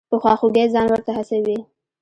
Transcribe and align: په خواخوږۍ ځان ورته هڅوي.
په 0.09 0.15
خواخوږۍ 0.21 0.65
ځان 0.73 0.87
ورته 0.91 1.11
هڅوي. 1.17 1.57